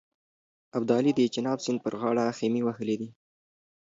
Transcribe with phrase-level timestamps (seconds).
[0.77, 3.09] ابدالي د چیناب سیند پر غاړه خېمې وهلې دي.